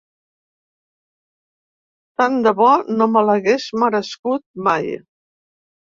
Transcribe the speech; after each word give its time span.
Tant 2.21 2.41
de 2.47 2.55
bo 2.61 2.69
no 2.97 3.09
me 3.13 3.23
l’hagués 3.29 3.69
merescut 3.85 4.45
mai. 4.69 4.93